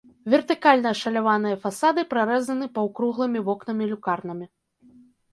[0.33, 4.45] Вертыкальна ашаляваныя фасады прарэзаны паўкруглымі вокнамі-люкарнамі.